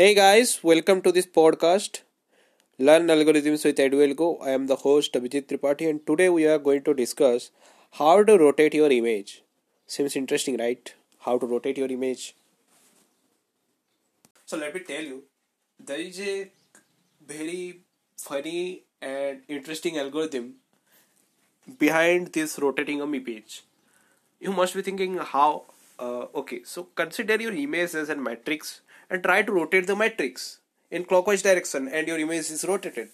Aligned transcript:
Hey 0.00 0.14
guys, 0.14 0.60
welcome 0.62 1.02
to 1.02 1.12
this 1.12 1.26
podcast. 1.26 1.98
Learn 2.78 3.08
algorithms 3.08 3.66
with 3.66 3.76
EduElgo. 3.76 4.28
I 4.42 4.52
am 4.52 4.66
the 4.66 4.76
host 4.76 5.12
Abhijit 5.12 5.46
Tripathi, 5.48 5.90
and 5.90 6.00
today 6.06 6.30
we 6.30 6.46
are 6.46 6.56
going 6.58 6.82
to 6.84 6.94
discuss 6.94 7.50
how 7.98 8.24
to 8.24 8.38
rotate 8.38 8.72
your 8.72 8.90
image. 8.90 9.42
Seems 9.86 10.16
interesting, 10.16 10.56
right? 10.56 10.94
How 11.26 11.36
to 11.36 11.44
rotate 11.44 11.76
your 11.76 11.88
image. 11.88 12.34
So 14.46 14.56
let 14.56 14.72
me 14.74 14.80
tell 14.80 15.02
you, 15.02 15.22
there 15.78 16.00
is 16.00 16.18
a 16.18 16.48
very 17.26 17.80
funny 18.16 18.84
and 19.02 19.42
interesting 19.48 19.98
algorithm 19.98 20.54
behind 21.78 22.32
this 22.32 22.58
rotating 22.58 23.10
me 23.10 23.20
page. 23.20 23.64
You 24.40 24.52
must 24.52 24.74
be 24.74 24.80
thinking 24.80 25.18
how. 25.18 25.64
Uh, 25.98 26.24
okay, 26.42 26.62
so 26.64 26.84
consider 26.94 27.36
your 27.36 27.52
image 27.52 27.94
as 27.94 28.08
a 28.08 28.16
matrix 28.16 28.80
and 29.10 29.22
try 29.22 29.42
to 29.42 29.52
rotate 29.52 29.86
the 29.86 29.96
matrix 29.96 30.60
in 30.90 31.04
clockwise 31.04 31.42
direction 31.42 31.88
and 31.88 32.06
your 32.06 32.18
image 32.18 32.50
is 32.50 32.64
rotated. 32.66 33.08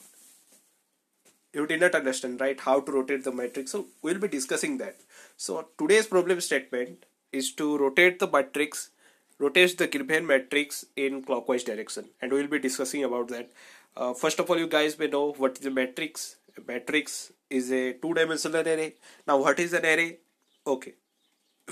You 1.53 1.67
did 1.67 1.81
not 1.81 1.95
understand 1.95 2.41
right 2.41 2.61
how 2.61 2.81
to 2.81 2.93
rotate 2.93 3.25
the 3.25 3.33
matrix. 3.33 3.73
So 3.73 3.87
we'll 4.03 4.19
be 4.19 4.29
discussing 4.29 4.77
that. 4.79 4.97
So 5.39 5.69
today's 5.79 6.07
problem 6.07 6.41
statement 6.41 7.07
is 7.33 7.53
to 7.55 7.79
rotate 7.79 8.19
the 8.19 8.29
matrix 8.29 8.91
rotate 9.39 9.77
the 9.77 9.87
given 9.87 10.27
matrix 10.27 10.87
in 10.97 11.23
clockwise 11.23 11.63
direction. 11.65 12.07
And 12.23 12.33
we'll 12.33 12.47
be 12.47 12.59
discussing 12.59 13.05
about 13.05 13.29
that. 13.29 13.51
Uh, 13.95 14.15
first 14.15 14.39
of 14.39 14.51
all 14.51 14.59
you 14.59 14.67
guys 14.67 14.99
may 14.99 15.09
know 15.09 15.33
what 15.33 15.59
is 15.59 15.67
a 15.67 15.71
matrix. 15.71 16.37
A 16.57 16.61
matrix 16.67 17.33
is 17.51 17.71
a 17.71 17.93
two 17.95 18.15
dimensional 18.15 18.67
array. 18.67 18.95
Now 19.27 19.39
what 19.39 19.59
is 19.59 19.73
an 19.73 19.85
array? 19.85 20.19
Okay 20.67 20.95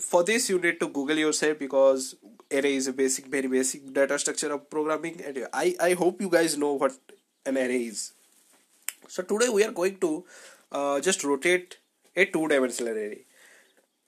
for 0.01 0.25
this 0.25 0.49
you 0.49 0.59
need 0.59 0.81
to 0.81 0.89
google 0.89 1.17
yourself 1.17 1.59
because 1.59 2.17
array 2.53 2.75
is 2.75 2.89
a 2.89 2.93
basic 2.93 3.27
very 3.27 3.49
basic 3.49 3.93
data 3.93 4.19
structure 4.19 4.53
of 4.53 4.69
programming. 4.71 5.21
And 5.25 5.47
i 5.53 5.75
i 5.81 5.93
hope 5.95 6.21
you 6.21 6.29
guys 6.29 6.57
know 6.59 6.73
what 6.73 6.93
an 7.47 7.57
array 7.57 7.85
is. 7.85 8.13
So 9.09 9.23
today 9.23 9.49
we 9.49 9.65
are 9.65 9.73
going 9.73 9.99
to 9.99 10.25
uh, 10.73 11.01
just 11.01 11.23
rotate 11.25 11.79
a 12.17 12.25
two 12.25 12.49
dimensional 12.49 12.93
array. 12.93 13.25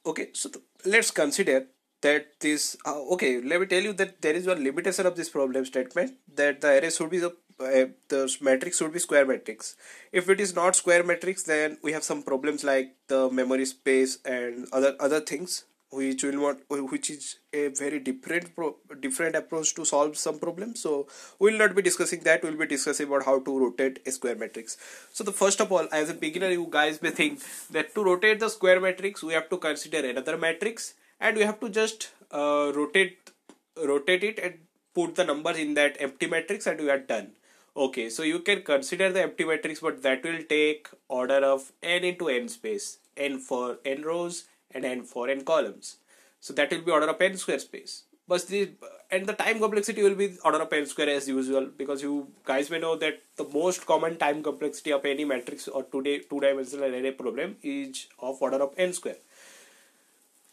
Okay 0.05 0.31
so 0.33 0.49
th- 0.49 0.65
let's 0.85 1.11
consider 1.11 1.67
that 2.03 2.41
this 2.41 2.77
uh, 2.85 3.01
okay 3.15 3.41
let 3.41 3.61
me 3.61 3.67
tell 3.67 3.83
you 3.83 3.93
that 3.93 4.21
there 4.21 4.35
is 4.35 4.47
one 4.47 4.63
limitation 4.63 5.07
of 5.07 5.17
this 5.17 5.29
problem 5.29 5.65
statement 5.65 6.15
that 6.35 6.61
the 6.61 6.79
array 6.79 6.91
should 6.91 7.11
be 7.11 7.19
the 7.19 7.35
uh, 7.59 7.87
the 8.09 8.37
matrix 8.43 8.79
should 8.79 8.93
be 8.93 8.99
square 8.99 9.25
matrix. 9.25 9.77
If 10.13 10.29
it 10.29 10.41
is 10.41 10.55
not 10.55 10.77
square 10.77 11.05
matrix 11.05 11.45
then 11.45 11.79
we 11.83 11.93
have 11.93 12.03
some 12.05 12.23
problems 12.23 12.65
like 12.65 12.95
the 13.07 13.31
memory 13.31 13.67
space 13.67 14.19
and 14.25 14.67
other 14.73 14.95
other 14.99 15.21
things 15.21 15.65
which 15.97 16.23
will 16.23 16.41
want 16.41 16.61
which 16.69 17.09
is 17.11 17.39
a 17.53 17.69
very 17.69 17.99
different 17.99 18.55
pro, 18.55 18.77
different 19.01 19.37
approach 19.37 19.75
to 19.75 19.85
solve 19.85 20.17
some 20.17 20.39
problems. 20.39 20.81
So 20.81 21.07
we 21.39 21.51
will 21.51 21.59
not 21.59 21.75
be 21.75 21.83
discussing 21.83 22.21
that. 22.25 22.43
We 22.43 22.51
will 22.51 22.59
be 22.59 22.67
discussing 22.67 23.09
about 23.09 23.25
how 23.25 23.39
to 23.41 23.59
rotate 23.59 24.01
a 24.07 24.13
square 24.13 24.37
matrix. 24.37 24.77
So 25.13 25.25
the 25.25 25.33
first 25.33 25.61
of 25.61 25.73
all 25.73 25.89
as 25.93 26.11
a 26.11 26.15
beginner 26.15 26.51
you 26.51 26.67
guys 26.71 27.01
may 27.03 27.11
think 27.11 27.41
that 27.71 27.95
to 27.95 28.05
rotate 28.05 28.41
the 28.41 28.49
square 28.49 28.81
matrix 28.81 29.23
we 29.23 29.33
have 29.33 29.49
to 29.51 29.59
consider 29.59 30.07
another 30.09 30.37
matrix 30.37 30.95
and 31.21 31.37
we 31.37 31.43
have 31.43 31.61
to 31.61 31.69
just 31.69 32.11
uh, 32.33 32.73
rotate 32.75 33.33
rotate 33.77 34.25
it 34.25 34.39
and 34.39 34.55
put 34.95 35.15
the 35.15 35.25
numbers 35.25 35.59
in 35.59 35.75
that 35.75 35.97
empty 36.01 36.27
matrix 36.27 36.67
and 36.67 36.81
we 36.81 36.91
are 36.91 36.99
done. 36.99 37.33
Okay 37.77 38.09
so 38.11 38.23
you 38.23 38.41
can 38.41 38.63
consider 38.63 39.13
the 39.13 39.23
empty 39.23 39.45
matrix 39.45 39.81
but 39.81 40.03
that 40.03 40.23
will 40.25 40.43
take 40.49 40.89
order 41.09 41.41
of 41.55 41.73
n 41.83 42.05
into 42.05 42.29
n 42.29 42.49
space 42.49 42.99
n 43.17 43.39
for 43.39 43.79
n 43.85 44.03
rows 44.03 44.45
and 44.71 44.85
n 44.85 45.05
for 45.05 45.29
n 45.29 45.45
columns. 45.45 45.97
So 46.41 46.53
that 46.55 46.71
will 46.71 46.83
be 46.83 46.93
order 46.93 47.09
of 47.09 47.21
n 47.21 47.37
square 47.37 47.59
space. 47.59 48.05
But 48.29 48.47
the 48.49 48.71
and 49.11 49.27
the 49.27 49.35
time 49.35 49.61
complexity 49.61 50.03
will 50.03 50.17
be 50.17 50.37
order 50.45 50.61
of 50.61 50.73
n 50.73 50.87
square 50.87 51.09
as 51.11 51.29
usual 51.29 51.67
because 51.77 52.03
you 52.03 52.29
guys 52.45 52.71
may 52.71 52.81
know 52.81 52.97
that 52.97 53.23
the 53.37 53.45
most 53.45 53.87
common 53.87 54.17
time 54.17 54.43
complexity 54.43 54.93
of 54.93 55.05
any 55.05 55.25
matrix 55.25 55.69
or 55.69 55.85
today 55.85 56.19
two 56.19 56.41
dimensional 56.41 56.93
array 56.93 57.13
problem 57.13 57.57
is 57.63 58.07
of 58.19 58.43
order 58.43 58.63
of 58.63 58.75
n 58.77 58.93
square. 58.93 59.17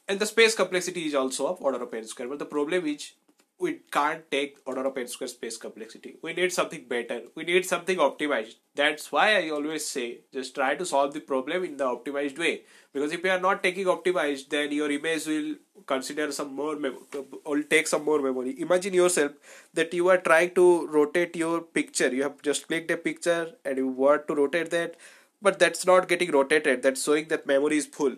And 0.07 0.19
the 0.19 0.25
space 0.25 0.53
complexity 0.53 1.05
is 1.07 1.15
also 1.15 1.47
of 1.47 1.61
order 1.61 1.81
of 1.81 1.93
n 1.93 2.05
square. 2.05 2.27
But 2.27 2.39
the 2.39 2.45
problem 2.45 2.85
is 2.85 3.13
we 3.59 3.79
can't 3.91 4.29
take 4.31 4.57
order 4.65 4.83
of 4.85 4.97
n 4.97 5.07
square 5.07 5.27
space 5.27 5.57
complexity. 5.57 6.17
We 6.21 6.33
need 6.33 6.51
something 6.51 6.85
better. 6.87 7.21
We 7.35 7.43
need 7.43 7.65
something 7.65 7.97
optimized. 7.97 8.55
That's 8.75 9.11
why 9.11 9.25
I 9.37 9.49
always 9.51 9.85
say 9.87 10.21
just 10.33 10.55
try 10.55 10.75
to 10.75 10.85
solve 10.85 11.13
the 11.13 11.21
problem 11.21 11.63
in 11.63 11.77
the 11.77 11.85
optimized 11.85 12.37
way. 12.39 12.63
Because 12.91 13.13
if 13.13 13.23
you 13.23 13.29
are 13.29 13.39
not 13.39 13.63
taking 13.63 13.85
optimized, 13.85 14.49
then 14.49 14.71
your 14.71 14.91
image 14.91 15.27
will 15.27 15.55
consider 15.85 16.31
some 16.31 16.53
more 16.55 16.75
mem- 16.75 16.97
will 17.45 17.63
take 17.63 17.87
some 17.87 18.03
more 18.03 18.21
memory. 18.21 18.59
Imagine 18.59 18.93
yourself 18.93 19.31
that 19.73 19.93
you 19.93 20.09
are 20.09 20.17
trying 20.17 20.53
to 20.55 20.87
rotate 20.87 21.35
your 21.35 21.61
picture. 21.61 22.13
You 22.13 22.23
have 22.23 22.41
just 22.41 22.67
clicked 22.67 22.91
a 22.91 22.97
picture 22.97 23.53
and 23.63 23.77
you 23.77 23.87
want 23.87 24.27
to 24.27 24.35
rotate 24.35 24.71
that, 24.71 24.95
but 25.41 25.59
that's 25.59 25.85
not 25.85 26.07
getting 26.07 26.31
rotated. 26.31 26.81
That's 26.83 27.03
showing 27.03 27.27
that 27.29 27.47
memory 27.47 27.77
is 27.77 27.85
full. 27.85 28.15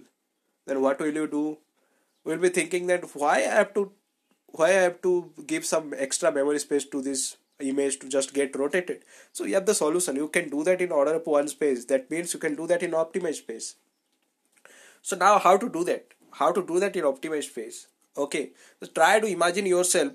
Then 0.66 0.82
what 0.82 1.00
will 1.00 1.14
you 1.14 1.28
do? 1.28 1.58
We'll 2.24 2.40
be 2.40 2.50
thinking 2.50 2.88
that 2.88 3.16
why 3.16 3.36
I 3.38 3.56
have 3.62 3.74
to 3.76 3.92
why 4.56 4.70
I 4.70 4.84
have 4.88 5.02
to 5.02 5.32
give 5.46 5.66
some 5.66 5.94
extra 5.98 6.32
memory 6.32 6.60
space 6.60 6.86
to 6.86 7.02
this 7.02 7.38
image 7.60 8.00
to 8.00 8.10
just 8.10 8.34
get 8.34 8.56
rotated. 8.56 9.04
So 9.32 9.44
you 9.46 9.56
have 9.56 9.66
the 9.66 9.76
solution. 9.76 10.16
You 10.16 10.28
can 10.28 10.50
do 10.50 10.64
that 10.64 10.82
in 10.82 10.92
order 10.92 11.16
of 11.16 11.26
one 11.26 11.48
space. 11.48 11.86
That 11.86 12.10
means 12.10 12.34
you 12.34 12.40
can 12.40 12.56
do 12.56 12.68
that 12.68 12.84
in 12.84 12.92
optimized 12.92 13.36
space. 13.36 13.76
So 15.02 15.16
now 15.16 15.40
how 15.40 15.58
to 15.58 15.70
do 15.70 15.84
that? 15.86 16.14
How 16.32 16.52
to 16.52 16.66
do 16.66 16.80
that 16.80 16.96
in 16.96 17.04
optimized 17.04 17.50
space? 17.50 17.88
Okay, 18.18 18.52
so 18.82 18.88
try 18.88 19.20
to 19.20 19.28
imagine 19.28 19.66
yourself 19.66 20.14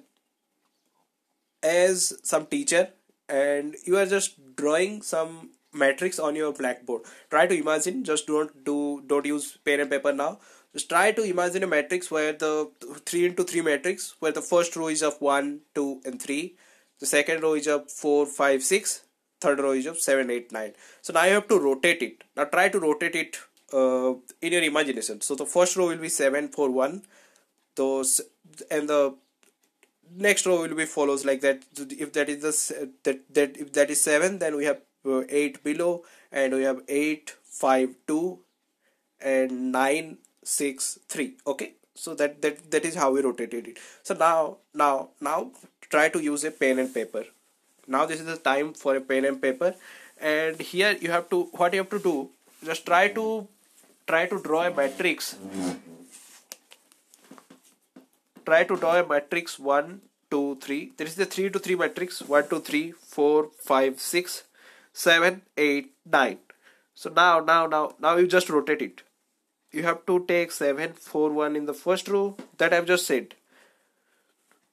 as 1.62 2.14
some 2.22 2.46
teacher 2.46 2.90
and 3.28 3.76
you 3.84 3.98
are 3.98 4.06
just 4.06 4.56
drawing 4.56 5.02
some 5.02 5.50
matrix 5.72 6.18
on 6.18 6.34
your 6.34 6.52
blackboard. 6.52 7.02
Try 7.30 7.46
to 7.46 7.54
imagine. 7.54 8.04
Just 8.04 8.26
don't 8.26 8.64
do 8.64 9.02
don't 9.06 9.26
use 9.26 9.58
pen 9.64 9.80
and 9.80 9.90
paper 9.90 10.12
now 10.12 10.38
just 10.72 10.88
try 10.88 11.10
to 11.12 11.22
imagine 11.22 11.62
a 11.64 11.66
matrix 11.66 12.10
where 12.10 12.32
the 12.32 12.70
3 13.04 13.26
into 13.26 13.44
3 13.44 13.62
matrix 13.62 14.14
where 14.20 14.32
the 14.32 14.42
first 14.42 14.76
row 14.76 14.88
is 14.88 15.02
of 15.02 15.20
1, 15.20 15.60
2 15.74 16.02
and 16.04 16.22
3. 16.22 16.54
The 17.00 17.06
second 17.06 17.42
row 17.42 17.54
is 17.54 17.66
of 17.66 17.90
4, 17.90 18.26
5, 18.26 18.62
6. 18.62 19.04
Third 19.40 19.58
row 19.58 19.72
is 19.72 19.86
of 19.86 19.98
7, 19.98 20.30
8, 20.30 20.52
9. 20.52 20.72
So 21.02 21.12
now 21.12 21.24
you 21.24 21.32
have 21.32 21.48
to 21.48 21.58
rotate 21.58 22.02
it. 22.02 22.24
Now 22.36 22.44
try 22.44 22.68
to 22.68 22.78
rotate 22.78 23.16
it 23.16 23.38
uh, 23.72 24.14
in 24.40 24.52
your 24.52 24.62
imagination. 24.62 25.20
So 25.22 25.34
the 25.34 25.46
first 25.46 25.76
row 25.76 25.88
will 25.88 25.96
be 25.96 26.08
7, 26.08 26.48
4, 26.48 26.70
1. 26.70 27.02
Those 27.74 28.20
and 28.70 28.88
the 28.88 29.14
next 30.16 30.44
row 30.46 30.60
will 30.60 30.74
be 30.74 30.84
follows 30.84 31.24
like 31.24 31.40
that. 31.40 31.64
If 31.76 32.12
that 32.12 32.28
is 32.28 32.42
the 32.42 32.90
that 33.04 33.34
that 33.34 33.56
if 33.56 33.72
that 33.72 33.90
is 33.90 34.02
7 34.02 34.38
then 34.38 34.56
we 34.56 34.64
have 34.66 34.82
uh, 35.06 35.22
8 35.28 35.64
below 35.64 36.04
and 36.30 36.54
we 36.54 36.62
have 36.62 36.82
8, 36.88 37.34
5, 37.44 37.94
2 38.06 38.38
and 39.20 39.72
9 39.72 40.18
six 40.42 40.98
three. 41.08 41.34
Okay? 41.46 41.74
So 41.94 42.14
that 42.14 42.40
that 42.42 42.70
that 42.70 42.84
is 42.84 42.94
how 42.94 43.12
we 43.12 43.20
rotated 43.20 43.68
it. 43.68 43.78
So 44.02 44.14
now 44.14 44.58
now 44.74 45.10
now 45.20 45.50
try 45.88 46.08
to 46.08 46.22
use 46.22 46.44
a 46.44 46.50
pen 46.50 46.78
and 46.78 46.92
paper. 46.94 47.24
Now 47.86 48.06
this 48.06 48.20
is 48.20 48.26
the 48.26 48.36
time 48.36 48.72
for 48.74 48.96
a 48.96 49.00
pen 49.00 49.24
and 49.24 49.40
paper. 49.40 49.74
And 50.20 50.60
here 50.60 50.96
you 51.00 51.10
have 51.10 51.28
to 51.30 51.44
what 51.52 51.72
you 51.72 51.80
have 51.80 51.90
to 51.90 51.98
do 51.98 52.30
just 52.64 52.84
try 52.86 53.08
to 53.08 53.48
try 54.06 54.26
to 54.26 54.40
draw 54.42 54.66
a 54.66 54.74
matrix. 54.74 55.36
Try 58.44 58.64
to 58.64 58.76
draw 58.76 58.96
a 58.98 59.06
matrix 59.06 59.58
1 59.58 60.00
2 60.30 60.56
3 60.60 60.92
there 60.96 61.06
is 61.06 61.14
the 61.14 61.26
3 61.26 61.50
to 61.50 61.58
3 61.58 61.76
matrix. 61.76 62.22
1 62.22 62.48
2 62.48 62.60
3 62.60 62.92
4 62.92 63.50
5 63.58 64.00
6 64.00 64.42
7 64.92 65.42
8 65.56 65.90
9 66.06 66.38
so 66.94 67.10
now 67.10 67.40
now 67.40 67.66
now 67.66 67.94
now 68.00 68.16
you 68.16 68.26
just 68.26 68.50
rotate 68.50 68.82
it 68.82 69.02
you 69.72 69.82
have 69.82 70.04
to 70.06 70.24
take 70.26 70.52
7 70.52 70.92
4 70.92 71.32
1 71.32 71.56
in 71.56 71.66
the 71.66 71.74
first 71.74 72.08
row. 72.08 72.36
That 72.58 72.74
I've 72.74 72.86
just 72.86 73.06
said. 73.06 73.34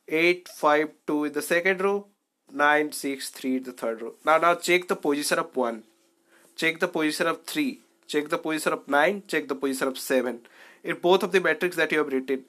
8 0.08 0.48
5 0.48 0.90
2 1.08 1.26
in 1.26 1.34
the 1.34 1.42
second 1.42 1.82
row. 1.82 2.08
9 2.52 2.92
6 2.92 3.30
3 3.30 3.58
in 3.58 3.64
the 3.64 3.72
third 3.74 4.02
row. 4.02 4.14
Now 4.26 4.38
now 4.38 4.56
check 4.56 4.88
the 4.88 4.96
position 4.96 5.40
of 5.40 5.56
1 5.56 5.84
check 6.62 6.80
the 6.84 6.92
position 6.96 7.28
of 7.32 7.44
3 7.46 7.80
check 8.12 8.30
the 8.36 8.40
position 8.46 8.74
of 8.78 8.88
9 8.88 9.24
check 9.32 9.48
the 9.52 9.58
position 9.64 9.88
of 9.92 9.98
7 9.98 10.40
in 10.84 10.96
both 11.08 11.24
of 11.28 11.32
the 11.32 11.42
matrices 11.48 11.78
that 11.82 11.92
you 11.92 12.00
have 12.00 12.12
written 12.16 12.44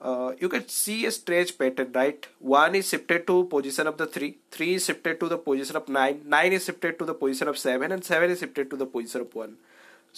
uh, 0.00 0.32
you 0.40 0.48
can 0.48 0.66
see 0.68 1.06
a 1.06 1.12
strange 1.12 1.56
pattern 1.58 1.92
right? 1.94 2.26
1 2.40 2.74
is 2.74 2.88
shifted 2.88 3.26
to 3.26 3.44
position 3.56 3.86
of 3.86 3.98
the 3.98 4.06
3 4.06 4.30
3 4.50 4.74
is 4.78 4.86
shifted 4.86 5.20
to 5.20 5.28
the 5.34 5.38
position 5.48 5.76
of 5.82 5.88
9 5.88 6.22
9 6.24 6.52
is 6.58 6.64
shifted 6.68 6.98
to 6.98 7.04
the 7.10 7.16
position 7.22 7.52
of 7.52 7.58
7 7.58 7.92
and 7.96 8.04
7 8.04 8.30
is 8.34 8.40
shifted 8.44 8.70
to 8.70 8.78
the 8.82 8.88
position 8.96 9.22
of 9.26 9.34
1 9.34 9.54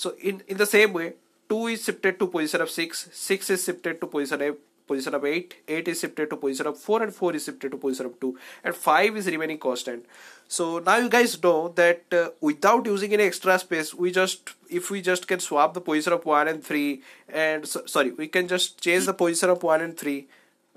so 0.02 0.14
in 0.30 0.42
in 0.54 0.62
the 0.64 0.70
same 0.76 0.92
way 0.98 1.08
2 1.48 1.66
is 1.68 1.84
shifted 1.84 2.18
to 2.18 2.26
position 2.26 2.60
of 2.60 2.70
6 2.70 3.08
6 3.12 3.50
is 3.50 3.64
shifted 3.64 4.00
to 4.00 4.06
position 4.06 4.42
of 4.42 4.56
position 4.86 5.14
of 5.14 5.24
8 5.24 5.54
8 5.68 5.88
is 5.88 6.00
shifted 6.00 6.30
to 6.30 6.36
position 6.36 6.66
of 6.66 6.78
4 6.78 7.02
and 7.04 7.14
4 7.14 7.34
is 7.36 7.44
shifted 7.44 7.70
to 7.72 7.78
position 7.84 8.06
of 8.06 8.20
2 8.20 8.36
and 8.64 8.74
5 8.74 9.16
is 9.16 9.26
remaining 9.26 9.58
constant. 9.58 10.04
So 10.48 10.78
now 10.78 10.96
you 10.96 11.08
guys 11.08 11.42
know 11.42 11.68
that 11.80 12.02
uh, 12.12 12.28
without 12.40 12.86
using 12.86 13.12
any 13.14 13.24
extra 13.24 13.58
space 13.58 13.94
we 13.94 14.12
just 14.12 14.54
if 14.68 14.90
we 14.90 15.00
just 15.10 15.26
can 15.26 15.40
swap 15.40 15.74
the 15.74 15.80
position 15.80 16.12
of 16.12 16.24
1 16.24 16.48
and 16.48 16.64
3 16.64 17.02
and 17.28 17.66
so, 17.66 17.84
sorry 17.86 18.12
we 18.12 18.28
can 18.28 18.48
just 18.48 18.80
change 18.80 19.06
the 19.06 19.14
position 19.14 19.50
of 19.50 19.62
1 19.62 19.80
and 19.80 19.96
3 19.96 20.26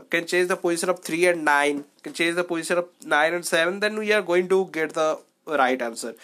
can 0.10 0.25
change 0.25 0.48
the 0.48 0.56
position 0.56 0.90
of 0.90 1.00
3 1.00 1.28
and 1.28 1.46
9 1.46 1.86
can 2.04 2.13
change 2.13 2.36
the 2.36 2.44
position 2.44 2.78
of 2.78 2.90
9 3.06 3.34
and 3.34 3.46
7 3.46 3.80
then 3.80 4.00
we 4.00 4.12
are 4.13 4.22
going 4.22 4.48
to 4.48 4.66
get 4.72 4.94
the 4.94 5.20
right 5.48 5.81
answer. 5.81 6.16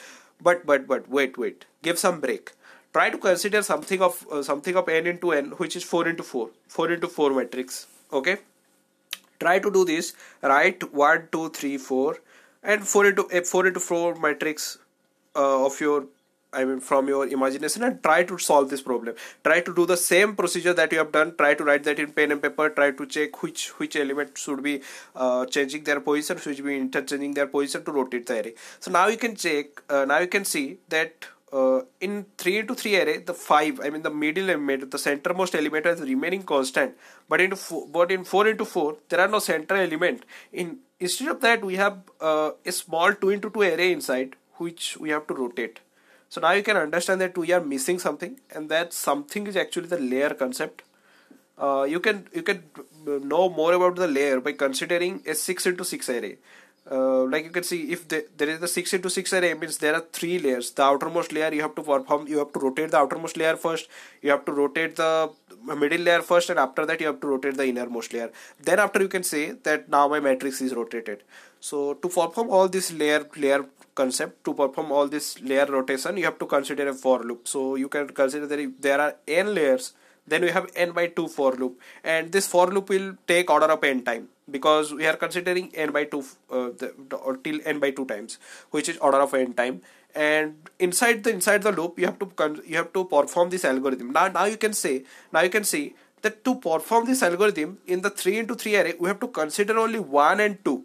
But 0.42 0.66
but 0.66 0.88
but 0.88 1.10
wait 1.10 1.38
wait. 1.38 1.66
Give 1.82 1.98
some 2.00 2.20
break 2.22 2.54
try 2.94 3.10
to 3.10 3.18
consider 3.18 3.62
something 3.62 4.02
of 4.02 4.26
uh, 4.32 4.42
something 4.44 4.76
of 4.76 4.90
n 4.90 5.08
into 5.08 5.32
n 5.32 5.52
which 5.62 5.76
is 5.76 5.84
4 5.84 6.08
into 6.08 6.24
4 6.24 6.50
4 6.68 6.92
into 6.98 7.08
4 7.08 7.34
matrix 7.40 7.86
okay 8.22 8.38
try 9.40 9.60
to 9.60 9.72
do 9.78 9.86
this 9.92 10.14
write 10.42 10.90
1 10.94 11.30
2 11.32 11.50
3 11.50 11.78
4 11.78 12.18
and 12.64 12.88
4 12.88 13.06
into 13.12 13.28
uh, 13.28 13.42
4 13.42 13.68
into 13.68 13.80
4 13.80 14.16
matrix 14.28 14.78
uh, 15.36 15.66
of 15.66 15.80
your 15.82 16.06
I 16.54 16.64
mean 16.66 16.80
from 16.80 17.08
your 17.08 17.28
imagination 17.28 17.84
and 17.84 18.02
try 18.04 18.24
to 18.24 18.38
solve 18.38 18.70
this 18.70 18.82
problem. 18.82 19.16
Try 19.44 19.62
to 19.62 19.74
do 19.74 19.86
the 19.86 19.98
same 19.98 20.36
procedure 20.36 20.74
that 20.74 20.92
you 20.92 21.00
have 21.00 21.12
done. 21.12 21.36
Try 21.36 21.56
to 21.56 21.64
write 21.64 21.84
that 21.86 22.00
in 22.00 22.12
pen 22.12 22.32
and 22.32 22.42
paper. 22.42 22.70
Try 22.70 22.92
to 22.92 23.06
check 23.06 23.42
which 23.42 23.70
which 23.80 23.96
element 23.96 24.38
should 24.38 24.62
be 24.62 24.82
uh, 25.16 25.46
changing 25.48 25.84
their 25.84 26.00
position, 26.00 26.38
should 26.38 26.64
be 26.64 26.78
interchanging 26.78 27.34
their 27.34 27.48
position 27.48 27.84
to 27.86 27.92
rotate 27.92 28.28
the 28.28 28.40
array. 28.40 28.54
So 28.80 28.92
now 28.92 29.08
you 29.08 29.18
can 29.18 29.36
check. 29.36 29.82
Uh, 29.90 30.06
now 30.06 30.20
you 30.20 30.28
can 30.28 30.46
see 30.46 30.78
that 30.90 31.26
uh, 31.60 31.82
in 32.02 32.26
3 32.38 32.58
into 32.60 32.76
3 32.76 32.96
array 33.02 33.18
the 33.30 33.34
5 33.34 33.82
I 33.86 33.90
mean 33.92 34.04
the 34.10 34.16
middle 34.24 34.50
element 34.50 34.90
the 34.96 35.02
centermost 35.08 35.56
element 35.62 35.86
is 35.94 36.02
remaining 36.02 36.44
constant 36.44 36.96
but 37.30 37.42
in 37.42 37.56
four, 37.56 37.88
but 37.88 38.12
in 38.12 38.24
4 38.24 38.48
into 38.48 38.66
4 38.66 38.98
there 39.10 39.22
are 39.26 39.32
no 39.38 39.40
center 39.40 39.76
element 39.76 40.26
in 40.52 40.78
instead 41.00 41.30
of 41.36 41.42
that 41.48 41.64
we 41.72 41.76
have 41.76 41.98
uh, 42.22 42.52
a 42.66 42.72
small 42.72 43.14
2 43.14 43.30
into 43.38 43.50
2 43.50 43.62
array 43.72 43.92
inside 43.98 44.36
which 44.58 44.98
we 44.98 45.10
have 45.16 45.26
to 45.28 45.36
rotate 45.44 45.80
so 46.34 46.42
now 46.42 46.52
you 46.54 46.64
can 46.64 46.78
understand 46.78 47.22
that 47.22 47.38
we 47.38 47.52
are 47.56 47.64
missing 47.64 48.00
something 48.00 48.40
and 48.50 48.68
that 48.70 48.92
something 48.92 49.46
is 49.46 49.56
actually 49.56 49.86
the 49.86 50.00
layer 50.00 50.34
concept. 50.34 50.82
Uh, 51.60 51.86
you 51.88 52.00
can 52.00 52.28
you 52.34 52.42
can 52.42 52.64
know 53.32 53.50
more 53.50 53.74
about 53.74 53.98
the 53.98 54.08
layer 54.08 54.40
by 54.42 54.54
considering 54.54 55.22
a 55.28 55.36
6 55.36 55.68
into 55.68 55.86
6 55.86 56.10
array. 56.10 56.38
Uh, 56.92 57.24
like 57.24 57.46
you 57.46 57.50
can 57.50 57.64
see 57.64 57.94
if 57.94 58.08
the, 58.10 58.26
there 58.36 58.50
is 58.50 58.60
the 58.60 58.68
6 58.68 58.94
into 58.94 59.10
6 59.10 59.34
array 59.34 59.54
means 59.54 59.78
there 59.78 59.96
are 59.96 60.06
three 60.12 60.38
layers. 60.38 60.72
The 60.72 60.84
outermost 60.84 61.32
layer 61.32 61.54
you 61.54 61.62
have 61.62 61.76
to 61.76 61.82
perform 61.82 62.28
you 62.28 62.40
have 62.40 62.52
to 62.52 62.60
rotate 62.60 62.92
the 62.92 62.98
outermost 62.98 63.38
layer 63.38 63.56
first 63.56 63.88
you 64.22 64.32
have 64.32 64.44
to 64.46 64.52
rotate 64.52 64.98
the 64.98 65.32
middle 65.64 66.02
layer 66.02 66.22
first 66.22 66.50
and 66.50 66.60
after 66.60 66.86
that 66.86 67.00
you 67.00 67.08
have 67.08 67.22
to 67.22 67.28
rotate 67.28 67.56
the 67.56 67.66
innermost 67.66 68.12
layer. 68.12 68.32
Then 68.62 68.80
after 68.80 69.02
you 69.02 69.08
can 69.08 69.24
say 69.24 69.52
that 69.52 69.88
now 69.88 70.10
my 70.10 70.20
matrix 70.20 70.60
is 70.62 70.74
rotated. 70.74 71.24
So 71.62 71.94
to 71.94 72.10
perform 72.10 72.50
all 72.50 72.68
this 72.68 72.92
layer 72.92 73.26
layer 73.38 73.66
concept 73.96 74.44
to 74.44 74.54
perform 74.54 74.92
all 74.92 75.08
this 75.08 75.40
layer 75.42 75.68
rotation 75.68 76.18
you 76.18 76.26
have 76.26 76.40
to 76.40 76.46
consider 76.46 76.90
a 76.90 76.94
for 76.94 77.24
loop. 77.24 77.48
So 77.48 77.76
you 77.76 77.88
can 77.88 78.10
consider 78.10 78.46
that 78.48 78.60
if 78.60 78.82
there 78.82 79.00
are 79.00 79.16
n 79.26 79.56
layers 79.56 79.94
then 80.28 80.42
we 80.42 80.52
have 80.52 80.70
n 80.76 80.92
by 80.92 81.08
2 81.08 81.28
for 81.28 81.54
loop. 81.54 81.80
And 82.04 82.32
this 82.32 82.48
for 82.48 82.68
loop 82.68 82.90
will 82.90 83.16
take 83.28 83.50
order 83.50 83.66
of 83.66 83.84
n 83.84 84.04
time 84.04 84.30
because 84.50 84.94
we 84.94 85.06
are 85.06 85.16
considering 85.16 85.72
n 85.74 85.92
by 85.92 86.06
2 86.06 86.20
uh, 86.20 86.70
the, 86.78 86.94
till 87.44 87.60
n 87.66 87.80
by 87.80 87.92
2 87.92 88.06
times 88.06 88.40
which 88.72 88.90
is 88.90 88.98
order 88.98 89.20
of 89.20 89.34
n 89.34 89.54
time. 89.54 89.82
And 90.16 90.70
inside 90.80 91.24
the 91.24 91.32
inside 91.32 91.64
the 91.64 91.72
loop 91.72 92.00
you 92.00 92.06
have 92.06 92.20
to 92.20 92.64
you 92.66 92.78
have 92.78 92.94
to 92.94 93.06
perform 93.06 93.50
this 93.50 93.66
algorithm. 93.66 94.12
Now 94.12 94.28
now 94.28 94.46
you 94.46 94.58
can 94.58 94.74
say 94.74 95.04
now 95.32 95.42
you 95.42 95.50
can 95.50 95.64
see 95.64 95.96
that 96.22 96.44
to 96.46 96.56
perform 96.56 97.06
this 97.06 97.22
algorithm 97.22 97.80
in 97.86 98.02
the 98.02 98.10
3 98.10 98.40
into 98.40 98.56
3 98.56 98.76
array 98.82 98.94
we 99.00 99.10
have 99.10 99.20
to 99.20 99.28
consider 99.28 99.78
only 99.78 100.00
1 100.00 100.40
and 100.40 100.64
2 100.64 100.84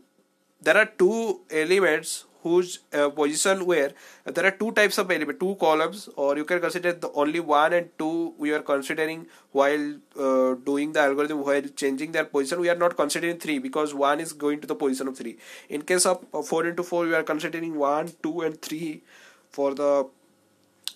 there 0.61 0.77
are 0.77 0.87
two 1.03 1.41
elements 1.51 2.25
whose 2.43 2.81
uh, 2.93 3.09
position 3.11 3.65
where 3.67 3.93
there 4.25 4.47
are 4.49 4.57
two 4.63 4.71
types 4.79 4.99
of 5.03 5.11
element 5.17 5.41
two 5.45 5.55
columns 5.61 6.09
or 6.17 6.37
you 6.41 6.45
can 6.51 6.61
consider 6.61 6.93
the 6.93 7.11
only 7.23 7.41
one 7.41 7.73
and 7.79 7.91
two 7.99 8.18
we 8.49 8.57
are 8.59 8.65
considering 8.71 9.27
while 9.53 9.87
uh, 10.27 10.55
doing 10.69 10.93
the 10.93 11.01
algorithm 11.01 11.45
while 11.49 11.69
changing 11.83 12.13
their 12.13 12.25
position 12.35 12.61
we 12.67 12.71
are 12.75 12.81
not 12.85 12.97
considering 12.97 13.39
three 13.47 13.59
because 13.59 13.95
one 13.95 14.21
is 14.27 14.33
going 14.45 14.61
to 14.61 14.67
the 14.67 14.79
position 14.85 15.09
of 15.09 15.17
three. 15.17 15.37
In 15.69 15.83
case 15.83 16.07
of 16.07 16.25
uh, 16.35 16.43
4 16.43 16.67
into 16.67 16.83
4 16.83 17.07
we 17.07 17.15
are 17.15 17.23
considering 17.33 17.77
1 17.77 18.13
2 18.23 18.41
and 18.49 18.63
3 18.63 19.03
for 19.51 19.75
the 19.75 19.93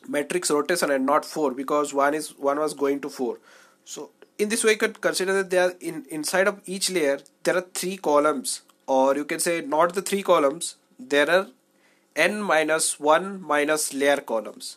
matrix 0.09 0.51
rotation 0.51 0.91
and 0.91 1.07
not 1.07 1.25
4 1.25 1.53
because 1.53 1.95
one 1.95 2.15
is 2.15 2.31
one 2.39 2.59
was 2.59 2.75
going 2.75 3.01
to 3.01 3.09
4 3.09 3.39
so 3.85 4.11
in 4.39 4.49
this 4.49 4.65
way 4.65 4.73
you 4.73 4.79
could 4.79 5.01
consider 5.01 5.33
that 5.39 5.51
there 5.51 5.73
in 5.81 6.05
inside 6.19 6.49
of 6.49 6.61
each 6.67 6.91
layer 6.91 7.19
there 7.45 7.57
are 7.57 7.67
three 7.81 7.97
columns 7.97 8.63
or 8.87 9.17
you 9.17 9.25
can 9.25 9.41
say 9.47 9.61
not 9.61 9.95
the 9.95 10.03
three 10.03 10.23
columns 10.23 10.77
there 10.99 11.31
are 11.31 11.47
n 12.17 12.43
minus 12.53 12.89
1 13.01 13.41
minus 13.53 13.93
layer 13.95 14.21
columns 14.33 14.77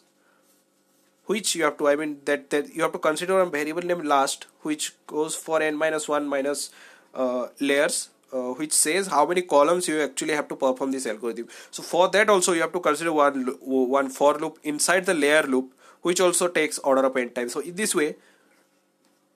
which 1.26 1.56
you 1.56 1.64
have 1.64 1.78
to 1.78 1.88
I 1.88 1.96
mean 1.96 2.20
that, 2.26 2.50
that 2.50 2.74
you 2.74 2.82
have 2.82 2.92
to 2.94 3.00
consider 3.00 3.40
a 3.40 3.46
variable 3.46 3.82
name 3.82 4.04
last 4.04 4.48
which 4.62 4.94
goes 5.08 5.36
for 5.36 5.62
n 5.62 5.76
minus 5.76 6.08
1 6.08 6.28
minus 6.28 6.70
uh, 7.14 7.48
layers 7.60 8.10
uh, 8.34 8.52
which 8.60 8.74
says 8.74 9.08
how 9.08 9.26
many 9.26 9.42
columns 9.42 9.88
you 9.88 10.02
actually 10.02 10.34
have 10.34 10.48
to 10.50 10.56
perform 10.56 10.92
this 10.92 11.06
algorithm 11.06 11.48
so 11.72 11.84
for 11.84 12.10
that 12.10 12.30
also 12.30 12.54
you 12.54 12.62
have 12.62 12.74
to 12.74 12.80
consider 12.80 13.14
one 13.14 13.48
one 13.62 14.10
for 14.10 14.38
loop 14.38 14.60
inside 14.64 15.06
the 15.06 15.14
layer 15.14 15.44
loop 15.44 15.74
which 16.02 16.20
also 16.20 16.48
takes 16.48 16.80
order 16.80 17.04
of 17.04 17.18
n 17.18 17.30
time 17.30 17.50
so 17.50 17.60
in 17.60 17.76
this 17.76 17.96
way 17.96 18.16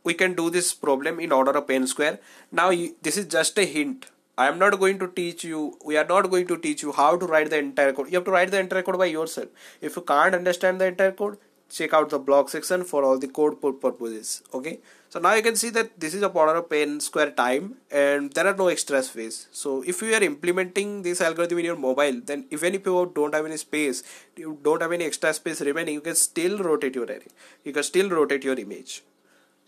we 0.03 0.13
can 0.13 0.33
do 0.33 0.49
this 0.49 0.73
problem 0.73 1.19
in 1.19 1.31
order 1.31 1.51
of 1.51 1.69
n 1.69 1.87
square 1.87 2.19
now 2.51 2.69
this 3.01 3.17
is 3.17 3.25
just 3.25 3.57
a 3.57 3.65
hint 3.65 4.07
I 4.41 4.47
am 4.47 4.57
not 4.57 4.79
going 4.79 4.99
to 4.99 5.07
teach 5.09 5.43
you, 5.43 5.77
we 5.83 5.97
are 5.97 6.05
not 6.05 6.29
going 6.29 6.47
to 6.47 6.57
teach 6.57 6.81
you 6.81 6.93
how 6.93 7.17
to 7.17 7.25
write 7.25 7.49
the 7.49 7.57
entire 7.57 7.91
code. 7.91 8.07
You 8.09 8.19
have 8.19 8.23
to 8.23 8.31
write 8.31 8.51
the 8.51 8.59
entire 8.59 8.81
code 8.83 8.97
by 8.97 9.07
yourself. 9.07 9.49
If 9.81 9.97
you 9.97 10.01
can't 10.01 10.33
understand 10.33 10.79
the 10.79 10.85
entire 10.85 11.11
code, 11.11 11.37
check 11.69 11.93
out 11.93 12.09
the 12.09 12.19
blog 12.19 12.49
section 12.49 12.83
for 12.83 13.03
all 13.03 13.17
the 13.17 13.27
code 13.27 13.61
purposes. 13.61 14.41
Okay. 14.53 14.79
So 15.09 15.19
now 15.19 15.33
you 15.33 15.41
can 15.41 15.55
see 15.55 15.69
that 15.71 15.99
this 15.99 16.13
is 16.13 16.21
a 16.21 16.27
order 16.27 16.55
of 16.55 16.71
n 16.71 16.99
square 16.99 17.31
time 17.31 17.77
and 17.89 18.31
there 18.33 18.45
are 18.45 18.55
no 18.55 18.67
extra 18.67 19.01
space. 19.01 19.47
So 19.51 19.83
if 19.83 20.01
you 20.03 20.13
are 20.13 20.23
implementing 20.23 21.01
this 21.01 21.19
algorithm 21.19 21.59
in 21.59 21.65
your 21.65 21.75
mobile, 21.75 22.21
then 22.23 22.45
even 22.51 22.75
if 22.75 22.85
you 22.85 23.11
don't 23.15 23.33
have 23.33 23.45
any 23.45 23.57
space, 23.57 24.03
you 24.35 24.59
don't 24.63 24.81
have 24.81 24.91
any 24.91 25.05
extra 25.05 25.33
space 25.33 25.61
remaining, 25.61 25.95
you 25.95 26.01
can 26.01 26.15
still 26.15 26.59
rotate 26.59 26.93
your 26.93 27.05
array. 27.05 27.27
You 27.63 27.73
can 27.73 27.83
still 27.83 28.09
rotate 28.09 28.43
your 28.43 28.59
image. 28.59 29.03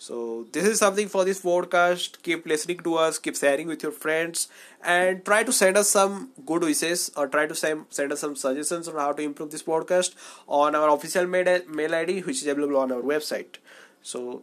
So 0.02 0.48
this 0.52 0.66
is 0.66 0.80
something 0.80 1.08
for 1.08 1.24
this 1.26 1.40
podcast. 1.42 2.24
Keep 2.24 2.48
listening 2.48 2.80
to 2.86 2.96
us, 2.96 3.20
keep 3.20 3.36
sharing 3.36 3.68
with 3.68 3.84
your 3.84 3.92
friends, 3.92 4.48
and 4.84 5.24
try 5.24 5.44
to 5.44 5.54
send 5.54 5.78
us 5.78 5.90
some 5.90 6.32
good 6.44 6.64
wishes 6.64 7.12
or 7.16 7.28
try 7.28 7.46
to 7.46 7.54
send, 7.54 8.12
us 8.12 8.20
some 8.20 8.36
suggestions 8.36 8.88
on 8.88 8.96
how 8.96 9.12
to 9.12 9.22
improve 9.22 9.52
this 9.52 9.62
podcast 9.62 10.16
on 10.48 10.74
our 10.74 10.90
official 10.90 11.28
mail, 11.28 11.62
mail 11.68 11.94
ID, 11.94 12.22
which 12.22 12.42
is 12.42 12.48
available 12.48 12.78
on 12.78 12.92
our 12.92 13.02
website. 13.02 13.60
So 14.02 14.42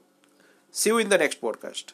see 0.70 0.90
you 0.90 0.98
in 0.98 1.08
the 1.08 1.18
next 1.18 1.40
podcast. 1.40 1.92